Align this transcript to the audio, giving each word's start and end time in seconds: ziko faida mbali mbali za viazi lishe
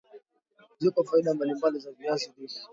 ziko 0.81 0.99
faida 1.07 1.33
mbali 1.33 1.53
mbali 1.57 1.77
za 1.83 1.91
viazi 1.97 2.27
lishe 2.37 2.61